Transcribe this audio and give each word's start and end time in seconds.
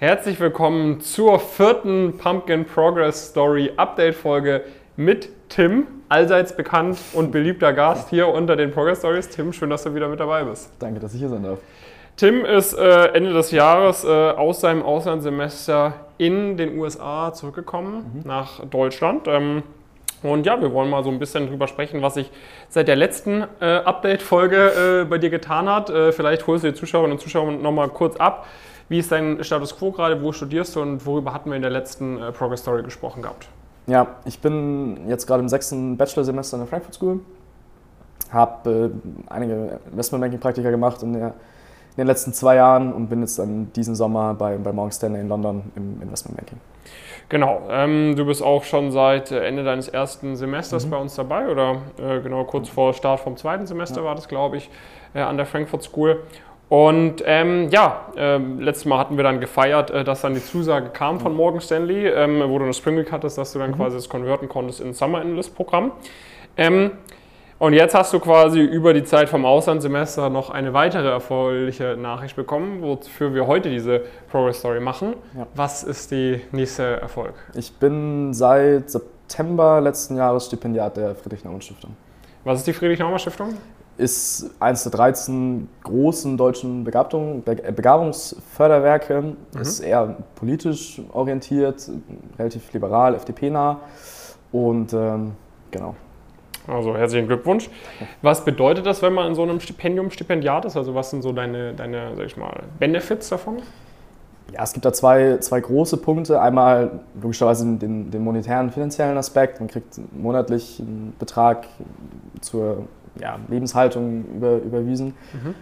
Herzlich 0.00 0.40
willkommen 0.40 1.02
zur 1.02 1.38
vierten 1.38 2.16
Pumpkin 2.16 2.64
Progress 2.64 3.28
Story 3.28 3.70
Update 3.76 4.14
Folge 4.14 4.64
mit 4.96 5.28
Tim, 5.50 5.86
allseits 6.08 6.56
bekannt 6.56 6.96
und 7.12 7.30
beliebter 7.32 7.74
Gast 7.74 8.08
hier 8.08 8.28
unter 8.28 8.56
den 8.56 8.70
Progress 8.70 9.00
Stories. 9.00 9.28
Tim, 9.28 9.52
schön, 9.52 9.68
dass 9.68 9.82
du 9.82 9.94
wieder 9.94 10.08
mit 10.08 10.18
dabei 10.18 10.44
bist. 10.44 10.72
Danke, 10.78 11.00
dass 11.00 11.12
ich 11.12 11.20
hier 11.20 11.28
sein 11.28 11.42
darf. 11.42 11.58
Tim 12.16 12.46
ist 12.46 12.72
äh, 12.72 13.08
Ende 13.08 13.34
des 13.34 13.50
Jahres 13.50 14.02
äh, 14.02 14.08
aus 14.08 14.62
seinem 14.62 14.82
Auslandssemester 14.82 15.92
in 16.16 16.56
den 16.56 16.78
USA 16.78 17.34
zurückgekommen, 17.34 18.22
mhm. 18.22 18.22
nach 18.24 18.64
Deutschland. 18.64 19.28
Ähm, 19.28 19.64
und 20.22 20.44
ja, 20.44 20.60
wir 20.60 20.72
wollen 20.72 20.90
mal 20.90 21.02
so 21.02 21.10
ein 21.10 21.18
bisschen 21.18 21.48
drüber 21.48 21.66
sprechen, 21.66 22.02
was 22.02 22.14
sich 22.14 22.30
seit 22.68 22.88
der 22.88 22.96
letzten 22.96 23.44
äh, 23.60 23.76
Update-Folge 23.84 25.02
äh, 25.02 25.04
bei 25.04 25.18
dir 25.18 25.30
getan 25.30 25.68
hat. 25.68 25.90
Äh, 25.90 26.12
vielleicht 26.12 26.46
holst 26.46 26.64
du 26.64 26.72
die 26.72 26.78
Zuschauerinnen 26.78 27.16
und 27.16 27.22
Zuschauer 27.22 27.52
nochmal 27.52 27.88
kurz 27.88 28.16
ab. 28.16 28.46
Wie 28.88 28.98
ist 28.98 29.12
dein 29.12 29.42
Status 29.44 29.76
quo 29.76 29.92
gerade? 29.92 30.22
Wo 30.22 30.32
studierst 30.32 30.76
du 30.76 30.82
und 30.82 31.06
worüber 31.06 31.32
hatten 31.32 31.48
wir 31.48 31.56
in 31.56 31.62
der 31.62 31.70
letzten 31.70 32.20
äh, 32.20 32.32
Progress 32.32 32.60
Story 32.60 32.82
gesprochen 32.82 33.22
gehabt? 33.22 33.48
Ja, 33.86 34.16
ich 34.24 34.40
bin 34.40 35.08
jetzt 35.08 35.26
gerade 35.26 35.42
im 35.42 35.48
sechsten 35.48 35.96
Bachelorsemester 35.96 36.56
in 36.56 36.62
der 36.62 36.68
Frankfurt 36.68 36.94
School. 36.94 37.20
Habe 38.30 38.90
äh, 38.92 39.32
einige 39.32 39.80
Investmentbanking-Praktika 39.92 40.70
gemacht 40.70 41.02
in, 41.02 41.14
der, 41.14 41.34
in, 41.90 41.96
den 41.96 42.06
letzten 42.06 42.32
zwei 42.32 42.56
Jahren 42.56 42.92
und 42.92 43.08
bin 43.08 43.20
jetzt 43.20 43.38
dann 43.38 43.72
diesen 43.74 43.94
Sommer 43.94 44.34
bei, 44.34 44.56
bei 44.56 44.72
Morgan 44.72 44.92
Stanley 44.92 45.20
in 45.20 45.28
London 45.28 45.62
im 45.76 46.00
Investmentbanking. 46.02 46.58
Genau, 47.30 47.62
ähm, 47.70 48.16
du 48.16 48.26
bist 48.26 48.42
auch 48.42 48.64
schon 48.64 48.90
seit 48.90 49.30
äh, 49.30 49.44
Ende 49.44 49.62
deines 49.62 49.88
ersten 49.88 50.34
Semesters 50.34 50.86
mhm. 50.86 50.90
bei 50.90 50.96
uns 50.96 51.14
dabei 51.14 51.48
oder 51.48 51.76
äh, 51.96 52.20
genau 52.20 52.42
kurz 52.42 52.68
vor 52.68 52.92
Start 52.92 53.20
vom 53.20 53.36
zweiten 53.36 53.66
Semester 53.66 54.00
ja. 54.00 54.06
war 54.06 54.16
das, 54.16 54.26
glaube 54.26 54.56
ich, 54.56 54.68
äh, 55.14 55.20
an 55.20 55.36
der 55.36 55.46
Frankfurt 55.46 55.84
School. 55.84 56.24
Und 56.68 57.22
ähm, 57.26 57.68
ja, 57.70 58.06
äh, 58.16 58.36
letztes 58.36 58.84
Mal 58.84 58.98
hatten 58.98 59.16
wir 59.16 59.24
dann 59.24 59.40
gefeiert, 59.40 59.90
äh, 59.90 60.02
dass 60.02 60.22
dann 60.22 60.34
die 60.34 60.42
Zusage 60.42 60.90
kam 60.90 61.20
von 61.20 61.34
Morgan 61.34 61.60
Stanley, 61.60 62.08
ähm, 62.08 62.42
wo 62.46 62.58
du 62.58 62.64
eine 62.64 62.74
Spring 62.74 62.96
Week 62.96 63.10
hattest, 63.12 63.38
dass 63.38 63.52
du 63.52 63.60
dann 63.60 63.72
mhm. 63.72 63.76
quasi 63.76 63.96
das 63.96 64.08
konverten 64.08 64.48
konntest 64.48 64.80
in 64.80 64.88
ein 64.88 64.94
Summer 64.94 65.20
Analyst 65.20 65.54
Programm. 65.54 65.92
Ähm, 66.56 66.92
und 67.60 67.74
jetzt 67.74 67.94
hast 67.94 68.12
du 68.12 68.18
quasi 68.18 68.60
über 68.60 68.92
die 68.92 69.04
Zeit 69.04 69.28
vom 69.28 69.44
Auslandssemester 69.44 70.30
noch 70.30 70.50
eine 70.50 70.72
weitere 70.72 71.08
erfreuliche 71.08 71.96
Nachricht 71.96 72.34
bekommen, 72.34 72.82
wofür 72.82 73.32
wir 73.32 73.46
heute 73.46 73.70
diese 73.70 74.02
Progress 74.30 74.58
Story 74.58 74.80
machen. 74.80 75.14
Ja. 75.36 75.46
Was 75.54 75.84
ist 75.84 76.10
die 76.10 76.40
nächste 76.50 77.00
Erfolg? 77.00 77.34
Ich 77.54 77.72
bin 77.74 78.34
seit 78.34 78.90
September 78.90 79.80
letzten 79.80 80.16
Jahres 80.16 80.46
Stipendiat 80.46 80.96
der 80.96 81.14
Friedrich-Naumann-Stiftung. 81.14 81.94
Was 82.44 82.58
ist 82.58 82.66
die 82.66 82.72
Friedrich-Naumann-Stiftung? 82.72 83.54
ist 84.00 84.50
eines 84.58 84.82
der 84.84 84.92
13 84.92 85.68
großen 85.84 86.36
deutschen 86.36 86.84
Begabung, 86.84 87.44
Begabungsförderwerke. 87.44 89.20
Mhm. 89.20 89.60
Ist 89.60 89.80
eher 89.80 90.16
politisch 90.34 91.00
orientiert, 91.12 91.88
relativ 92.38 92.72
liberal, 92.72 93.14
FDP-nah. 93.14 93.80
Und 94.52 94.94
ähm, 94.94 95.32
genau. 95.70 95.94
Also 96.70 96.96
herzlichen 96.96 97.26
Glückwunsch. 97.26 97.68
Was 98.22 98.44
bedeutet 98.44 98.86
das, 98.86 99.02
wenn 99.02 99.12
man 99.12 99.28
in 99.28 99.34
so 99.34 99.42
einem 99.42 99.60
Stipendium 99.60 100.10
Stipendiat 100.10 100.64
ist? 100.64 100.76
Also 100.76 100.94
was 100.94 101.10
sind 101.10 101.22
so 101.22 101.32
deine, 101.32 101.74
deine 101.74 102.16
sag 102.16 102.26
ich 102.26 102.36
mal, 102.36 102.62
Benefits 102.78 103.28
davon? 103.28 103.58
Ja, 104.52 104.62
es 104.64 104.72
gibt 104.72 104.84
da 104.84 104.92
zwei, 104.92 105.38
zwei 105.38 105.60
große 105.60 105.96
Punkte. 105.96 106.40
Einmal 106.40 107.00
logischerweise 107.20 107.64
den, 107.76 108.10
den 108.10 108.24
monetären, 108.24 108.70
finanziellen 108.70 109.16
Aspekt. 109.16 109.60
Man 109.60 109.68
kriegt 109.68 110.00
monatlich 110.12 110.80
einen 110.80 111.14
Betrag 111.18 111.66
zur 112.40 112.84
ja, 113.20 113.38
Lebenshaltung 113.48 114.24
über, 114.36 114.56
überwiesen. 114.56 115.14
Mhm. 115.32 115.54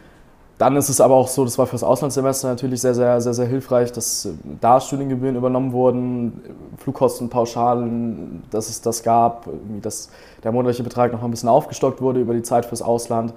Dann 0.58 0.74
ist 0.74 0.88
es 0.88 1.00
aber 1.00 1.14
auch 1.14 1.28
so, 1.28 1.44
das 1.44 1.56
war 1.56 1.66
fürs 1.66 1.84
Auslandssemester 1.84 2.48
natürlich 2.48 2.80
sehr, 2.80 2.92
sehr, 2.92 3.20
sehr, 3.20 3.32
sehr 3.32 3.46
hilfreich, 3.46 3.92
dass 3.92 4.26
äh, 4.26 4.30
da 4.60 4.80
Studiengebühren 4.80 5.36
übernommen 5.36 5.72
wurden, 5.72 6.42
Flugkostenpauschalen, 6.78 8.42
dass 8.50 8.68
es 8.68 8.80
das 8.80 9.04
gab, 9.04 9.48
dass 9.82 10.10
der 10.42 10.50
monatliche 10.50 10.82
Betrag 10.82 11.12
noch 11.12 11.22
ein 11.22 11.30
bisschen 11.30 11.48
aufgestockt 11.48 12.02
wurde 12.02 12.20
über 12.20 12.34
die 12.34 12.42
Zeit 12.42 12.66
fürs 12.66 12.82
Ausland. 12.82 13.32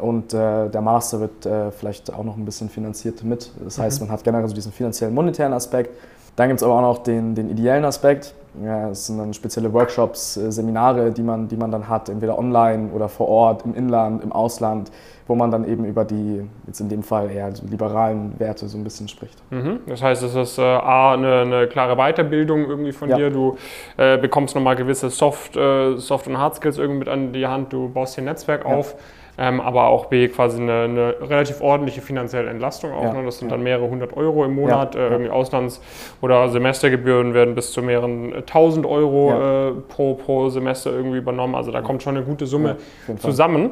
Und 0.00 0.32
äh, 0.32 0.68
der 0.70 0.80
Master 0.80 1.20
wird 1.20 1.44
äh, 1.46 1.70
vielleicht 1.72 2.12
auch 2.12 2.24
noch 2.24 2.36
ein 2.36 2.44
bisschen 2.44 2.68
finanziert 2.68 3.22
mit. 3.24 3.50
Das 3.62 3.78
heißt, 3.78 4.00
mhm. 4.00 4.06
man 4.06 4.16
hat 4.16 4.24
generell 4.24 4.48
so 4.48 4.54
diesen 4.54 4.72
finanziellen, 4.72 5.14
monetären 5.14 5.52
Aspekt. 5.52 5.90
Dann 6.36 6.48
gibt 6.48 6.60
es 6.60 6.64
aber 6.64 6.74
auch 6.74 6.82
noch 6.82 6.98
den, 6.98 7.34
den 7.34 7.50
ideellen 7.50 7.84
Aspekt. 7.84 8.34
Ja, 8.62 8.90
es 8.90 9.06
sind 9.06 9.18
dann 9.18 9.34
spezielle 9.34 9.72
Workshops, 9.72 10.36
äh, 10.36 10.52
Seminare, 10.52 11.10
die 11.10 11.22
man, 11.22 11.48
die 11.48 11.56
man 11.56 11.70
dann 11.70 11.88
hat, 11.88 12.08
entweder 12.08 12.38
online 12.38 12.90
oder 12.92 13.08
vor 13.08 13.28
Ort, 13.28 13.64
im 13.64 13.74
Inland, 13.74 14.22
im 14.22 14.32
Ausland, 14.32 14.90
wo 15.26 15.34
man 15.34 15.50
dann 15.50 15.66
eben 15.66 15.84
über 15.84 16.04
die, 16.04 16.42
jetzt 16.66 16.80
in 16.80 16.88
dem 16.88 17.02
Fall 17.02 17.30
eher 17.30 17.54
so 17.54 17.66
liberalen 17.66 18.38
Werte 18.38 18.68
so 18.68 18.78
ein 18.78 18.84
bisschen 18.84 19.08
spricht. 19.08 19.42
Mhm. 19.50 19.80
Das 19.86 20.02
heißt, 20.02 20.22
es 20.22 20.34
ist 20.34 20.58
äh, 20.58 20.62
A, 20.62 21.14
eine, 21.14 21.40
eine, 21.40 21.66
klare 21.66 21.96
Weiterbildung 21.96 22.68
irgendwie 22.68 22.92
von 22.92 23.08
ja. 23.08 23.16
dir. 23.16 23.30
Du 23.30 23.56
äh, 23.96 24.18
bekommst 24.18 24.54
nochmal 24.54 24.76
gewisse 24.76 25.10
Soft, 25.10 25.56
äh, 25.56 25.96
Soft- 25.96 26.28
und 26.28 26.38
Hard-Skills 26.38 26.78
irgendwie 26.78 27.00
mit 27.00 27.08
an 27.08 27.32
die 27.32 27.46
Hand, 27.46 27.72
du 27.72 27.88
baust 27.88 28.14
hier 28.14 28.22
ein 28.22 28.26
Netzwerk 28.26 28.64
ja. 28.64 28.74
auf 28.74 28.94
ähm, 29.36 29.60
aber 29.60 29.88
auch 29.88 30.06
B, 30.06 30.28
quasi 30.28 30.60
eine, 30.60 30.82
eine, 30.82 31.14
relativ 31.20 31.60
ordentliche 31.60 32.00
finanzielle 32.00 32.48
Entlastung 32.50 32.92
auch. 32.92 33.02
Ja. 33.02 33.12
Ne? 33.12 33.24
Das 33.24 33.38
sind 33.38 33.50
dann 33.50 33.62
mehrere 33.62 33.88
hundert 33.88 34.16
Euro 34.16 34.44
im 34.44 34.54
Monat. 34.54 34.94
Ja. 34.94 35.00
Äh, 35.00 35.10
irgendwie 35.10 35.30
Auslands- 35.30 35.80
oder 36.20 36.48
Semestergebühren 36.48 37.34
werden 37.34 37.54
bis 37.54 37.72
zu 37.72 37.82
mehreren 37.82 38.32
äh, 38.32 38.42
tausend 38.42 38.86
Euro 38.86 39.30
ja. 39.30 39.68
äh, 39.68 39.72
pro, 39.88 40.14
pro 40.14 40.48
Semester 40.50 40.92
irgendwie 40.92 41.18
übernommen. 41.18 41.54
Also 41.54 41.72
da 41.72 41.80
kommt 41.80 42.02
schon 42.02 42.16
eine 42.16 42.24
gute 42.24 42.46
Summe 42.46 42.76
zusammen. 43.18 43.70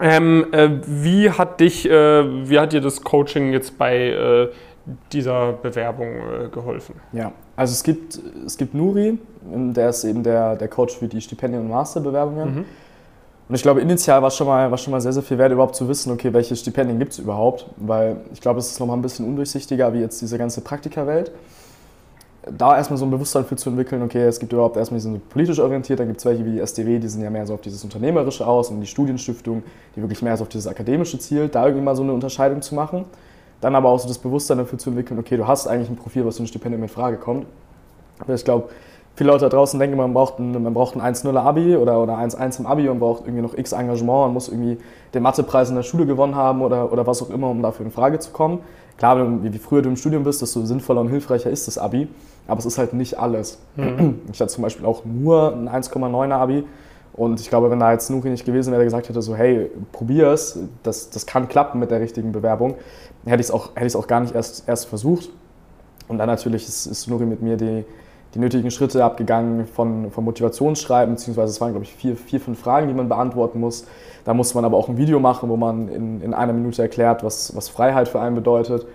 Ähm, 0.00 0.46
äh, 0.50 0.70
wie, 0.86 1.30
hat 1.30 1.60
dich, 1.60 1.88
äh, 1.88 2.48
wie 2.48 2.58
hat 2.58 2.72
dir 2.72 2.80
das 2.80 3.02
Coaching 3.02 3.52
jetzt 3.52 3.78
bei 3.78 4.08
äh, 4.08 4.48
dieser 5.12 5.52
Bewerbung 5.52 6.50
geholfen? 6.52 6.96
Ja, 7.12 7.32
also 7.56 7.72
es 7.72 7.82
gibt, 7.84 8.20
es 8.44 8.58
gibt 8.58 8.74
Nuri, 8.74 9.18
der 9.40 9.90
ist 9.90 10.04
eben 10.04 10.22
der, 10.22 10.56
der 10.56 10.68
Coach 10.68 10.96
für 10.96 11.06
die 11.06 11.20
Stipendien- 11.20 11.62
und 11.62 11.70
Masterbewerbungen. 11.70 12.54
Mhm. 12.54 12.64
Und 13.48 13.54
ich 13.54 13.62
glaube, 13.62 13.80
initial 13.80 14.22
war 14.22 14.30
schon 14.30 14.46
mal, 14.46 14.76
schon 14.78 14.90
mal 14.90 15.00
sehr, 15.00 15.12
sehr 15.12 15.22
viel 15.22 15.36
wert, 15.36 15.52
überhaupt 15.52 15.76
zu 15.76 15.86
wissen, 15.86 16.10
okay, 16.12 16.32
welche 16.32 16.56
Stipendien 16.56 16.98
gibt 16.98 17.12
es 17.12 17.18
überhaupt. 17.18 17.66
Weil 17.76 18.16
ich 18.32 18.40
glaube, 18.40 18.58
es 18.58 18.70
ist 18.70 18.80
nochmal 18.80 18.96
ein 18.96 19.02
bisschen 19.02 19.26
undurchsichtiger 19.26 19.92
wie 19.92 20.00
jetzt 20.00 20.20
diese 20.22 20.38
ganze 20.38 20.62
Praktikerwelt. 20.62 21.30
Da 22.50 22.76
erstmal 22.76 22.98
so 22.98 23.06
ein 23.06 23.10
Bewusstsein 23.10 23.44
für 23.44 23.56
zu 23.56 23.70
entwickeln, 23.70 24.02
okay, 24.02 24.22
es 24.22 24.38
gibt 24.38 24.52
überhaupt 24.52 24.76
erstmal, 24.76 24.98
die 24.98 25.02
sind 25.02 25.28
politisch 25.30 25.58
orientiert, 25.58 26.00
dann 26.00 26.08
gibt 26.08 26.18
es 26.18 26.26
welche 26.26 26.44
wie 26.44 26.52
die 26.52 26.60
SDW, 26.60 26.98
die 26.98 27.08
sind 27.08 27.22
ja 27.22 27.30
mehr 27.30 27.46
so 27.46 27.54
auf 27.54 27.62
dieses 27.62 27.82
Unternehmerische 27.84 28.46
aus 28.46 28.70
und 28.70 28.82
die 28.82 28.86
Studienstiftung, 28.86 29.62
die 29.96 30.02
wirklich 30.02 30.20
mehr 30.20 30.36
so 30.36 30.44
auf 30.44 30.50
dieses 30.50 30.66
akademische 30.66 31.18
Ziel, 31.18 31.48
da 31.48 31.64
irgendwie 31.64 31.84
mal 31.84 31.96
so 31.96 32.02
eine 32.02 32.12
Unterscheidung 32.12 32.60
zu 32.60 32.74
machen. 32.74 33.06
Dann 33.62 33.74
aber 33.74 33.88
auch 33.88 33.98
so 33.98 34.08
das 34.08 34.18
Bewusstsein 34.18 34.58
dafür 34.58 34.78
zu 34.78 34.90
entwickeln, 34.90 35.18
okay, 35.18 35.38
du 35.38 35.46
hast 35.46 35.66
eigentlich 35.66 35.88
ein 35.88 35.96
Profil, 35.96 36.26
was 36.26 36.36
für 36.36 36.42
ein 36.42 36.46
Stipendium 36.46 36.82
in 36.82 36.88
Frage 36.90 37.16
kommt. 37.16 37.46
Aber 38.18 38.34
ich 38.34 38.44
glaube, 38.44 38.68
viele 39.16 39.30
Leute 39.30 39.44
da 39.44 39.48
draußen 39.48 39.78
denken, 39.78 39.96
man 39.96 40.12
braucht 40.12 40.38
ein, 40.38 40.62
man 40.62 40.74
braucht 40.74 40.96
ein 40.96 41.14
1-0 41.14 41.36
Abi 41.36 41.76
oder, 41.76 42.02
oder 42.02 42.18
1-1 42.18 42.60
im 42.60 42.66
Abi 42.66 42.88
und 42.88 42.98
braucht 42.98 43.24
irgendwie 43.24 43.42
noch 43.42 43.56
x 43.56 43.72
Engagement 43.72 44.28
und 44.28 44.32
muss 44.34 44.48
irgendwie 44.48 44.78
den 45.14 45.22
Mathepreis 45.22 45.68
in 45.70 45.76
der 45.76 45.82
Schule 45.82 46.06
gewonnen 46.06 46.34
haben 46.34 46.62
oder, 46.62 46.92
oder 46.92 47.06
was 47.06 47.22
auch 47.22 47.30
immer, 47.30 47.48
um 47.48 47.62
dafür 47.62 47.86
in 47.86 47.92
Frage 47.92 48.18
zu 48.18 48.30
kommen. 48.32 48.60
Klar, 48.96 49.42
wie, 49.42 49.52
wie 49.52 49.58
früher 49.58 49.82
du 49.82 49.88
im 49.88 49.96
Studium 49.96 50.24
bist, 50.24 50.42
desto 50.42 50.64
sinnvoller 50.64 51.00
und 51.00 51.08
hilfreicher 51.08 51.50
ist 51.50 51.68
das 51.68 51.78
Abi, 51.78 52.08
aber 52.46 52.58
es 52.58 52.66
ist 52.66 52.78
halt 52.78 52.92
nicht 52.92 53.18
alles. 53.18 53.58
Mhm. 53.76 54.20
Ich 54.32 54.40
hatte 54.40 54.52
zum 54.52 54.62
Beispiel 54.62 54.86
auch 54.86 55.04
nur 55.04 55.52
ein 55.52 55.68
1,9er 55.68 56.32
Abi 56.32 56.64
und 57.12 57.40
ich 57.40 57.48
glaube, 57.48 57.70
wenn 57.70 57.78
da 57.78 57.92
jetzt 57.92 58.10
Nuki 58.10 58.28
nicht 58.28 58.44
gewesen 58.44 58.70
wäre, 58.70 58.80
der 58.80 58.86
gesagt 58.86 59.08
hätte, 59.08 59.22
so 59.22 59.36
hey, 59.36 59.70
probier's, 59.92 60.58
das, 60.82 61.10
das 61.10 61.26
kann 61.26 61.48
klappen 61.48 61.78
mit 61.78 61.92
der 61.92 62.00
richtigen 62.00 62.32
Bewerbung, 62.32 62.74
hätte 63.24 63.40
ich 63.40 63.46
es 63.46 63.50
auch, 63.52 63.70
auch 63.94 64.06
gar 64.08 64.20
nicht 64.20 64.34
erst, 64.34 64.68
erst 64.68 64.86
versucht. 64.86 65.30
Und 66.08 66.18
dann 66.18 66.26
natürlich 66.26 66.68
ist, 66.68 66.86
ist 66.86 67.08
Nuri 67.08 67.24
mit 67.24 67.40
mir 67.40 67.56
die, 67.56 67.84
die 68.34 68.40
nötigen 68.40 68.70
Schritte 68.70 69.04
abgegangen 69.04 69.66
von, 69.66 70.10
von 70.10 70.24
Motivationsschreiben, 70.24 71.14
beziehungsweise 71.14 71.52
es 71.52 71.60
waren, 71.60 71.70
glaube 71.70 71.84
ich, 71.84 71.94
vier, 71.94 72.16
vier, 72.16 72.40
fünf 72.40 72.58
Fragen, 72.58 72.88
die 72.88 72.94
man 72.94 73.08
beantworten 73.08 73.60
muss. 73.60 73.86
Da 74.24 74.34
musste 74.34 74.56
man 74.56 74.64
aber 74.64 74.76
auch 74.76 74.88
ein 74.88 74.96
Video 74.96 75.20
machen, 75.20 75.48
wo 75.48 75.56
man 75.56 75.88
in, 75.88 76.20
in 76.20 76.34
einer 76.34 76.52
Minute 76.52 76.82
erklärt, 76.82 77.22
was, 77.22 77.54
was 77.54 77.68
Freiheit 77.68 78.08
für 78.08 78.20
einen 78.20 78.34
bedeutet. 78.34 78.86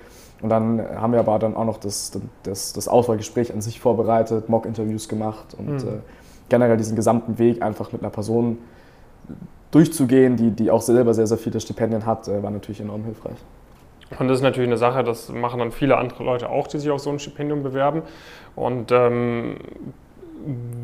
Und 0.41 0.49
dann 0.49 0.81
haben 0.95 1.13
wir 1.13 1.19
aber 1.19 1.39
dann 1.39 1.55
auch 1.55 1.65
noch 1.65 1.77
das, 1.77 2.11
das, 2.43 2.73
das 2.73 2.87
Auswahlgespräch 2.87 3.53
an 3.53 3.61
sich 3.61 3.79
vorbereitet, 3.79 4.49
Mock-Interviews 4.49 5.07
gemacht 5.07 5.55
und 5.57 5.83
mhm. 5.83 5.89
äh, 5.89 6.01
generell 6.49 6.77
diesen 6.77 6.95
gesamten 6.95 7.37
Weg 7.37 7.61
einfach 7.61 7.91
mit 7.91 8.01
einer 8.01 8.09
Person 8.09 8.57
durchzugehen, 9.71 10.35
die, 10.35 10.51
die 10.51 10.71
auch 10.71 10.81
selber 10.81 11.13
sehr, 11.13 11.27
sehr 11.27 11.37
viele 11.37 11.59
Stipendien 11.59 12.05
hat, 12.05 12.27
äh, 12.27 12.41
war 12.41 12.51
natürlich 12.51 12.81
enorm 12.81 13.03
hilfreich. 13.03 13.37
Und 14.17 14.27
das 14.27 14.37
ist 14.37 14.43
natürlich 14.43 14.69
eine 14.69 14.77
Sache, 14.77 15.03
das 15.03 15.29
machen 15.29 15.59
dann 15.59 15.71
viele 15.71 15.97
andere 15.97 16.23
Leute 16.23 16.49
auch, 16.49 16.67
die 16.67 16.79
sich 16.79 16.89
auf 16.89 16.99
so 16.99 17.11
ein 17.11 17.19
Stipendium 17.19 17.61
bewerben. 17.61 18.01
Und 18.55 18.91
ähm, 18.91 19.57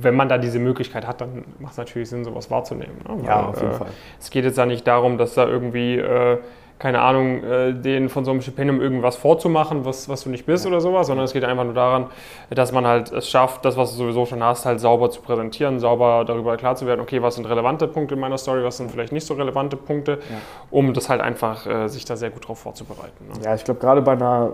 wenn 0.02 0.16
man 0.16 0.30
da 0.30 0.38
diese 0.38 0.60
Möglichkeit 0.60 1.08
hat, 1.08 1.22
dann 1.22 1.46
macht 1.60 1.74
es 1.74 1.78
natürlich 1.78 2.10
Sinn, 2.10 2.24
sowas 2.24 2.52
wahrzunehmen. 2.52 2.98
Ne? 3.08 3.16
Weil, 3.20 3.26
ja, 3.26 3.46
auf 3.48 3.60
jeden 3.62 3.74
äh, 3.74 3.78
Fall. 3.78 3.88
Es 4.20 4.30
geht 4.30 4.46
jetzt 4.46 4.58
ja 4.58 4.66
nicht 4.66 4.86
darum, 4.86 5.18
dass 5.18 5.34
da 5.34 5.48
irgendwie 5.48 5.98
äh, 5.98 6.38
keine 6.78 7.02
Ahnung, 7.02 7.44
äh, 7.44 7.74
denen 7.74 8.10
von 8.10 8.26
so 8.26 8.32
einem 8.32 8.42
Stipendium 8.42 8.82
irgendwas 8.82 9.16
vorzumachen, 9.16 9.86
was, 9.86 10.10
was 10.10 10.24
du 10.24 10.30
nicht 10.30 10.46
bist 10.46 10.66
oder 10.68 10.82
sowas, 10.82 11.08
sondern 11.08 11.24
es 11.24 11.32
geht 11.32 11.46
einfach 11.46 11.64
nur 11.64 11.74
daran, 11.74 12.08
dass 12.50 12.72
man 12.74 12.86
halt 12.86 13.12
es 13.12 13.30
schafft, 13.30 13.64
das, 13.64 13.78
was 13.78 13.92
du 13.92 13.98
sowieso 13.98 14.26
schon 14.26 14.44
hast, 14.44 14.66
halt 14.66 14.82
sauber 14.82 15.10
zu 15.10 15.22
präsentieren, 15.22 15.80
sauber 15.80 16.26
darüber 16.26 16.58
klar 16.58 16.76
zu 16.76 16.86
werden, 16.86 17.00
okay, 17.00 17.22
was 17.22 17.36
sind 17.36 17.46
relevante 17.48 17.88
Punkte 17.88 18.16
in 18.16 18.20
meiner 18.20 18.38
Story, 18.38 18.64
was 18.64 18.78
sind 18.78 18.92
vielleicht 18.92 19.14
nicht 19.14 19.26
so 19.26 19.36
relevante 19.36 19.78
Punkte, 19.78 20.14
ja. 20.14 20.38
um 20.70 20.94
das 20.94 21.10
halt 21.10 21.22
einfach 21.22 21.66
äh, 21.66 21.88
sich 21.88 22.04
da 22.04 22.18
sehr 22.18 22.30
gut 22.30 22.48
drauf 22.48 22.60
vorzubereiten. 22.60 23.26
Ne? 23.28 23.34
Ja, 23.44 23.56
ich 23.56 23.64
glaube, 23.64 23.80
gerade 23.80 24.02
bei 24.02 24.14
einer 24.14 24.52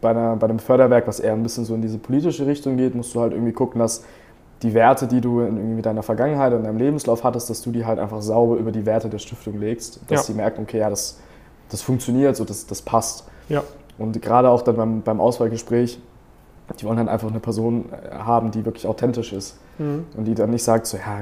bei, 0.00 0.10
einer, 0.10 0.36
bei 0.36 0.48
einem 0.48 0.58
Förderwerk, 0.58 1.06
was 1.06 1.20
eher 1.20 1.34
ein 1.34 1.42
bisschen 1.42 1.64
so 1.64 1.74
in 1.74 1.82
diese 1.82 1.98
politische 1.98 2.46
Richtung 2.46 2.76
geht, 2.76 2.94
musst 2.94 3.14
du 3.14 3.20
halt 3.20 3.32
irgendwie 3.32 3.52
gucken, 3.52 3.78
dass 3.78 4.04
die 4.62 4.74
Werte, 4.74 5.06
die 5.06 5.20
du 5.20 5.40
in 5.40 5.56
irgendwie 5.56 5.82
deiner 5.82 6.02
Vergangenheit 6.02 6.52
und 6.52 6.64
deinem 6.64 6.78
Lebenslauf 6.78 7.24
hattest, 7.24 7.48
dass 7.48 7.62
du 7.62 7.70
die 7.70 7.84
halt 7.86 7.98
einfach 7.98 8.20
sauber 8.20 8.56
über 8.56 8.72
die 8.72 8.84
Werte 8.84 9.08
der 9.08 9.18
Stiftung 9.18 9.58
legst, 9.58 10.00
dass 10.08 10.20
ja. 10.20 10.22
sie 10.22 10.34
merken, 10.34 10.62
okay, 10.62 10.78
ja, 10.78 10.90
das, 10.90 11.18
das 11.70 11.82
funktioniert, 11.82 12.36
so 12.36 12.44
das, 12.44 12.66
das 12.66 12.82
passt. 12.82 13.24
Ja. 13.48 13.62
Und 13.98 14.20
gerade 14.22 14.48
auch 14.48 14.62
dann 14.62 14.76
beim, 14.76 15.02
beim 15.02 15.20
Auswahlgespräch, 15.20 15.98
die 16.78 16.84
wollen 16.84 16.96
dann 16.96 17.08
einfach 17.08 17.28
eine 17.28 17.40
Person 17.40 17.86
äh, 17.90 18.14
haben, 18.14 18.50
die 18.50 18.64
wirklich 18.64 18.86
authentisch 18.86 19.32
ist. 19.32 19.56
Mhm. 19.78 20.06
Und 20.16 20.24
die 20.24 20.34
dann 20.34 20.50
nicht 20.50 20.62
sagt, 20.62 20.86
so, 20.86 20.96
ja, 20.96 21.20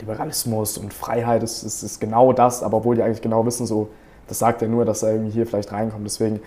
Liberalismus 0.00 0.78
und 0.78 0.94
Freiheit 0.94 1.42
ist, 1.42 1.62
ist, 1.62 1.82
ist, 1.82 2.00
genau 2.00 2.32
das, 2.32 2.62
aber 2.62 2.78
obwohl 2.78 2.96
die 2.96 3.02
eigentlich 3.02 3.20
genau 3.20 3.44
wissen, 3.44 3.66
so, 3.66 3.88
das 4.28 4.38
sagt 4.38 4.62
er 4.62 4.68
nur, 4.68 4.84
dass 4.84 5.02
er 5.02 5.12
irgendwie 5.12 5.32
hier 5.32 5.46
vielleicht 5.46 5.72
reinkommt. 5.72 6.04
Deswegen 6.06 6.40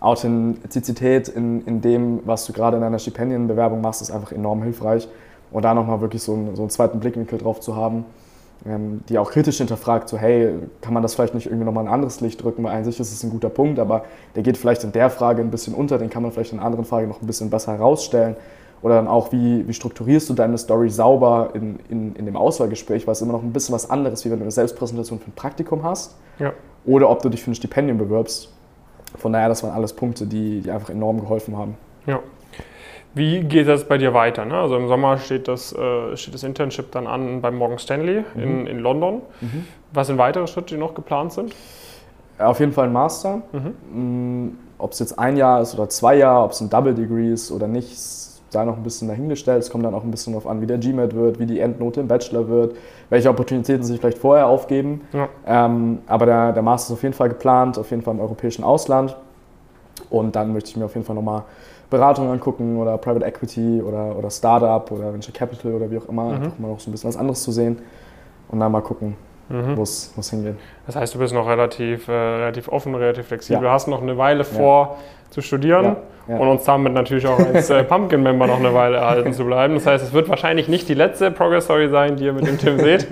Authentizität 0.00 1.28
in, 1.28 1.64
in 1.66 1.80
dem, 1.80 2.20
was 2.24 2.46
du 2.46 2.52
gerade 2.52 2.76
in 2.76 2.82
deiner 2.82 2.98
Stipendienbewerbung 2.98 3.80
machst, 3.80 4.02
ist 4.02 4.10
einfach 4.10 4.32
enorm 4.32 4.62
hilfreich. 4.62 5.08
Und 5.50 5.64
da 5.64 5.74
nochmal 5.74 6.00
wirklich 6.00 6.22
so 6.22 6.34
einen, 6.34 6.56
so 6.56 6.62
einen 6.62 6.70
zweiten 6.70 7.00
Blickwinkel 7.00 7.38
drauf 7.38 7.60
zu 7.60 7.76
haben, 7.76 8.04
die 8.64 9.18
auch 9.18 9.30
kritisch 9.30 9.58
hinterfragt, 9.58 10.08
so 10.08 10.18
hey, 10.18 10.54
kann 10.80 10.92
man 10.92 11.02
das 11.02 11.14
vielleicht 11.14 11.34
nicht 11.34 11.46
irgendwie 11.46 11.64
nochmal 11.64 11.84
ein 11.84 11.92
anderes 11.92 12.20
Licht 12.20 12.42
drücken, 12.42 12.64
weil 12.64 12.76
an 12.76 12.84
sich 12.84 12.98
ist 12.98 13.12
es 13.12 13.22
ein 13.22 13.30
guter 13.30 13.48
Punkt, 13.48 13.78
aber 13.78 14.04
der 14.34 14.42
geht 14.42 14.56
vielleicht 14.56 14.82
in 14.82 14.90
der 14.90 15.08
Frage 15.08 15.40
ein 15.40 15.50
bisschen 15.50 15.74
unter, 15.74 15.98
den 15.98 16.10
kann 16.10 16.22
man 16.22 16.32
vielleicht 16.32 16.52
in 16.52 16.58
einer 16.58 16.66
anderen 16.66 16.84
Frage 16.84 17.06
noch 17.06 17.22
ein 17.22 17.26
bisschen 17.26 17.48
besser 17.48 17.72
herausstellen. 17.74 18.34
Oder 18.82 18.96
dann 18.96 19.08
auch, 19.08 19.32
wie, 19.32 19.66
wie 19.66 19.72
strukturierst 19.72 20.28
du 20.28 20.34
deine 20.34 20.58
Story 20.58 20.90
sauber 20.90 21.50
in, 21.54 21.78
in, 21.88 22.14
in 22.14 22.26
dem 22.26 22.36
Auswahlgespräch, 22.36 23.06
weil 23.06 23.12
es 23.12 23.22
immer 23.22 23.32
noch 23.32 23.42
ein 23.42 23.52
bisschen 23.52 23.74
was 23.74 23.88
anderes, 23.88 24.24
wie 24.24 24.30
wenn 24.30 24.38
du 24.38 24.44
eine 24.44 24.50
Selbstpräsentation 24.50 25.18
für 25.18 25.30
ein 25.30 25.34
Praktikum 25.34 25.82
hast. 25.82 26.14
Ja. 26.38 26.52
Oder 26.84 27.08
ob 27.08 27.22
du 27.22 27.28
dich 27.28 27.42
für 27.42 27.50
ein 27.50 27.54
Stipendium 27.54 27.98
bewirbst. 27.98 28.52
Von 29.16 29.32
daher, 29.32 29.48
das 29.48 29.62
waren 29.62 29.72
alles 29.72 29.92
Punkte, 29.92 30.26
die, 30.26 30.60
die 30.60 30.70
einfach 30.70 30.90
enorm 30.90 31.20
geholfen 31.20 31.56
haben. 31.56 31.76
Ja. 32.06 32.20
Wie 33.16 33.40
geht 33.40 33.66
das 33.66 33.84
bei 33.84 33.96
dir 33.96 34.12
weiter? 34.12 34.44
Ne? 34.44 34.54
Also 34.54 34.76
im 34.76 34.88
Sommer 34.88 35.16
steht 35.16 35.48
das, 35.48 35.72
äh, 35.72 36.14
steht 36.18 36.34
das 36.34 36.42
Internship 36.42 36.92
dann 36.92 37.06
an 37.06 37.40
beim 37.40 37.56
Morgan 37.56 37.78
Stanley 37.78 38.24
mhm. 38.34 38.42
in, 38.42 38.66
in 38.66 38.78
London. 38.80 39.22
Mhm. 39.40 39.66
Was 39.94 40.08
sind 40.08 40.18
weitere 40.18 40.46
Schritte, 40.46 40.74
die 40.74 40.78
noch 40.78 40.94
geplant 40.94 41.32
sind? 41.32 41.54
Auf 42.38 42.60
jeden 42.60 42.72
Fall 42.72 42.88
ein 42.88 42.92
Master. 42.92 43.40
Mhm. 43.52 44.44
Mm, 44.44 44.58
ob 44.76 44.92
es 44.92 44.98
jetzt 44.98 45.18
ein 45.18 45.38
Jahr 45.38 45.62
ist 45.62 45.72
oder 45.72 45.88
zwei 45.88 46.16
Jahre, 46.16 46.44
ob 46.44 46.50
es 46.50 46.60
ein 46.60 46.68
Double 46.68 46.94
Degree 46.94 47.32
ist 47.32 47.50
oder 47.50 47.66
nicht, 47.66 47.96
sei 47.96 48.66
noch 48.66 48.76
ein 48.76 48.82
bisschen 48.82 49.08
dahingestellt. 49.08 49.62
Es 49.62 49.70
kommt 49.70 49.86
dann 49.86 49.94
auch 49.94 50.04
ein 50.04 50.10
bisschen 50.10 50.34
darauf 50.34 50.46
an, 50.46 50.60
wie 50.60 50.66
der 50.66 50.76
GMAT 50.76 51.14
wird, 51.14 51.38
wie 51.38 51.46
die 51.46 51.60
Endnote 51.60 52.00
im 52.00 52.08
Bachelor 52.08 52.50
wird, 52.50 52.76
welche 53.08 53.30
Opportunitäten 53.30 53.82
sich 53.82 53.98
vielleicht 53.98 54.18
vorher 54.18 54.46
aufgeben. 54.46 55.00
Ja. 55.14 55.30
Ähm, 55.46 56.00
aber 56.06 56.26
der, 56.26 56.52
der 56.52 56.62
Master 56.62 56.92
ist 56.92 56.98
auf 56.98 57.02
jeden 57.02 57.14
Fall 57.14 57.30
geplant, 57.30 57.78
auf 57.78 57.90
jeden 57.90 58.02
Fall 58.02 58.12
im 58.12 58.20
europäischen 58.20 58.62
Ausland. 58.62 59.16
Und 60.10 60.36
dann 60.36 60.52
möchte 60.52 60.68
ich 60.68 60.76
mir 60.76 60.84
auf 60.84 60.94
jeden 60.94 61.06
Fall 61.06 61.16
nochmal 61.16 61.44
Beratung 61.90 62.30
angucken 62.30 62.78
oder 62.78 62.98
Private 62.98 63.24
Equity 63.24 63.82
oder, 63.82 64.16
oder 64.16 64.30
Startup 64.30 64.90
oder 64.90 65.12
Venture 65.12 65.32
Capital 65.32 65.72
oder 65.72 65.90
wie 65.90 65.98
auch 65.98 66.08
immer. 66.08 66.24
Mhm. 66.24 66.34
Einfach 66.34 66.58
mal 66.58 66.68
noch 66.68 66.80
so 66.80 66.90
ein 66.90 66.92
bisschen 66.92 67.08
was 67.08 67.16
anderes 67.16 67.42
zu 67.42 67.52
sehen 67.52 67.78
und 68.48 68.60
dann 68.60 68.72
mal 68.72 68.80
gucken, 68.80 69.16
mhm. 69.48 69.76
wo 69.76 69.82
es 69.82 70.30
hingeht. 70.30 70.56
Das 70.86 70.96
heißt, 70.96 71.14
du 71.14 71.18
bist 71.18 71.32
noch 71.32 71.46
relativ, 71.48 72.08
äh, 72.08 72.12
relativ 72.12 72.68
offen, 72.68 72.94
relativ 72.94 73.26
flexibel. 73.26 73.62
Ja. 73.62 73.68
Du 73.68 73.72
hast 73.72 73.86
noch 73.86 74.02
eine 74.02 74.18
Weile 74.18 74.44
vor 74.44 74.96
ja. 74.98 75.30
zu 75.30 75.40
studieren 75.42 75.96
ja. 76.28 76.36
und 76.36 76.48
uns 76.48 76.64
damit 76.64 76.92
natürlich 76.92 77.26
auch 77.26 77.38
als 77.38 77.70
äh, 77.70 77.84
Pumpkin-Member 77.84 78.46
noch 78.46 78.58
eine 78.58 78.74
Weile 78.74 78.96
erhalten 78.96 79.32
zu 79.32 79.44
bleiben. 79.44 79.74
Das 79.74 79.86
heißt, 79.86 80.04
es 80.04 80.12
wird 80.12 80.28
wahrscheinlich 80.28 80.68
nicht 80.68 80.88
die 80.88 80.94
letzte 80.94 81.30
Progress 81.30 81.64
Story 81.64 81.88
sein, 81.88 82.16
die 82.16 82.24
ihr 82.24 82.32
mit 82.32 82.46
dem 82.46 82.58
Tim 82.58 82.78
seht. 82.80 83.06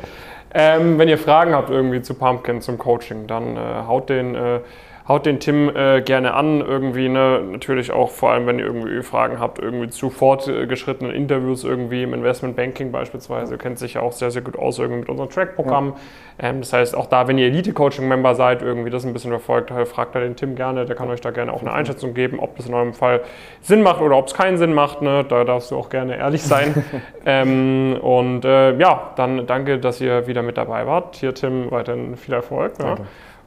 Ähm, 0.56 0.99
wenn 0.99 1.09
ihr 1.09 1.19
Fragen 1.19 1.53
habt 1.53 1.71
irgendwie 1.71 2.00
zu 2.00 2.15
Pumpkin, 2.15 2.61
zum 2.61 2.79
Coaching, 2.79 3.26
dann 3.26 3.56
äh, 3.56 3.61
haut 3.88 4.09
den 4.09 4.37
äh, 4.37 4.61
haut 5.06 5.27
den 5.27 5.39
Tim 5.39 5.69
äh, 5.75 6.01
gerne 6.01 6.33
an, 6.33 6.62
irgendwie, 6.62 7.11
ne? 7.11 7.43
natürlich 7.51 7.93
auch 7.93 8.11
vor 8.11 8.31
allem, 8.31 8.47
wenn 8.47 8.59
ihr 8.59 8.65
irgendwie 8.65 9.03
Fragen 9.03 9.39
habt, 9.39 9.59
irgendwie 9.59 9.89
zu 9.91 10.09
fortgeschrittenen 10.09 11.12
Interviews 11.12 11.62
irgendwie 11.62 12.05
im 12.05 12.15
Investment 12.15 12.56
Banking 12.56 12.91
beispielsweise, 12.91 13.59
kennt 13.59 13.79
sich 13.79 13.95
ja 13.95 14.01
auch 14.01 14.12
sehr, 14.12 14.31
sehr 14.31 14.41
gut 14.41 14.59
aus 14.59 14.79
irgendwie 14.79 15.01
mit 15.01 15.11
unserem 15.11 15.29
Track-Programm. 15.29 15.95
Ja. 16.41 16.49
Ähm, 16.49 16.61
das 16.61 16.73
heißt, 16.73 16.97
auch 16.97 17.06
da, 17.06 17.29
wenn 17.29 17.37
ihr 17.37 17.49
Elite-Coaching-Member 17.49 18.35
seid, 18.35 18.62
irgendwie 18.62 18.89
das 18.89 19.05
ein 19.05 19.12
bisschen 19.12 19.31
verfolgt, 19.31 19.71
fragt 19.89 20.15
da 20.15 20.21
den 20.21 20.37
Tim 20.37 20.56
gerne, 20.56 20.87
der 20.87 20.97
kann 20.97 21.11
euch 21.11 21.21
da 21.21 21.33
gerne 21.33 21.53
auch 21.53 21.61
eine 21.61 21.73
Einschätzung 21.73 22.15
geben, 22.15 22.39
ob 22.41 22.57
das 22.57 22.67
in 22.67 22.73
eurem 22.73 22.95
Fall 22.95 23.21
Sinn 23.61 23.83
macht 23.83 24.00
oder 24.00 24.17
ob 24.17 24.29
es 24.29 24.35
keinen 24.35 24.57
Sinn 24.57 24.73
macht, 24.73 25.03
ne? 25.03 25.23
da 25.29 25.45
darfst 25.45 25.71
du 25.71 25.77
auch 25.77 25.91
gerne 25.91 26.17
ehrlich 26.17 26.43
sein. 26.43 26.83
ähm, 27.27 27.99
und 28.00 28.47
äh, 28.47 28.75
ja, 28.79 29.12
dann 29.17 29.47
danke, 29.47 29.79
dass 29.79 30.00
ihr 30.00 30.27
wieder 30.27 30.43
mit 30.43 30.57
dabei 30.57 30.87
wart. 30.87 31.17
Hier 31.17 31.35
Tim, 31.35 31.71
weiterhin 31.71 32.17
viel 32.17 32.33
Erfolg. 32.33 32.73
Ja? 32.79 32.97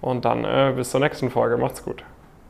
Und 0.01 0.25
dann 0.25 0.43
äh, 0.45 0.73
bis 0.75 0.91
zur 0.91 0.99
nächsten 0.99 1.29
Folge. 1.29 1.57
Macht's 1.57 1.83
gut. 1.83 2.03